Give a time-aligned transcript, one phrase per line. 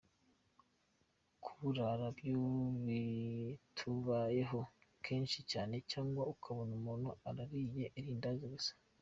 [1.43, 2.39] Kuburara byo
[2.85, 4.59] bitubayeho
[5.05, 8.71] kenshi cyane cyangwa ukabona umuntu arariye irindazi gusa.